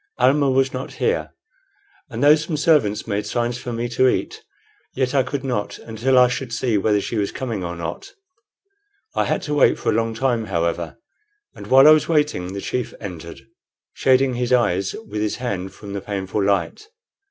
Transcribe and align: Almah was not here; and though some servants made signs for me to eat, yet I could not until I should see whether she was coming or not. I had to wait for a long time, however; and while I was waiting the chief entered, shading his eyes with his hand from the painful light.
Almah 0.17 0.49
was 0.49 0.73
not 0.73 0.93
here; 0.93 1.29
and 2.09 2.23
though 2.23 2.33
some 2.33 2.57
servants 2.57 3.05
made 3.05 3.27
signs 3.27 3.59
for 3.59 3.71
me 3.71 3.87
to 3.89 4.07
eat, 4.09 4.41
yet 4.95 5.13
I 5.13 5.21
could 5.21 5.43
not 5.43 5.77
until 5.77 6.17
I 6.17 6.27
should 6.27 6.51
see 6.51 6.75
whether 6.75 6.99
she 6.99 7.17
was 7.17 7.31
coming 7.31 7.63
or 7.63 7.75
not. 7.75 8.11
I 9.13 9.25
had 9.25 9.43
to 9.43 9.53
wait 9.53 9.77
for 9.77 9.91
a 9.91 9.95
long 9.95 10.15
time, 10.15 10.45
however; 10.45 10.97
and 11.53 11.67
while 11.67 11.87
I 11.87 11.91
was 11.91 12.09
waiting 12.09 12.53
the 12.53 12.61
chief 12.61 12.95
entered, 12.99 13.41
shading 13.93 14.33
his 14.33 14.51
eyes 14.51 14.95
with 15.07 15.21
his 15.21 15.35
hand 15.35 15.71
from 15.71 15.93
the 15.93 16.01
painful 16.01 16.43
light. 16.43 16.87